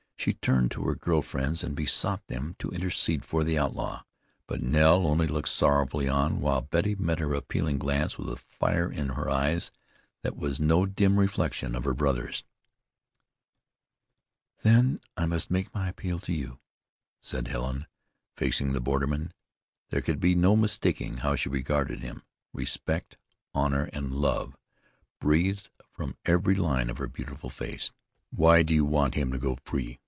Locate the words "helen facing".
17.47-18.73